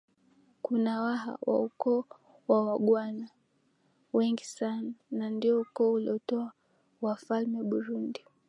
Kuna 0.63 0.93
waha 1.01 1.37
wa 1.47 1.61
ukoo 1.65 2.05
wa 2.47 2.65
waganwa 2.65 3.29
wengi 4.13 4.45
sana 4.45 4.93
na 5.11 5.29
ndio 5.29 5.61
ukoo 5.61 5.91
uliotoa 5.93 6.53
wafalme 7.01 7.63
Burundi 7.63 8.25